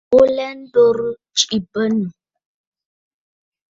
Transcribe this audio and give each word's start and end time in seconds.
Bo 0.09 0.19
lɛ 0.35 0.45
ndoritə 0.61 1.23
tsiʼi 1.35 1.57
mbə̂nnù. 1.63 2.07